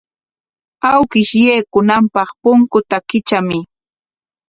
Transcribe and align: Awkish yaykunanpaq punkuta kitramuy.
Awkish 0.91 1.33
yaykunanpaq 1.47 2.29
punkuta 2.41 2.97
kitramuy. 3.09 3.63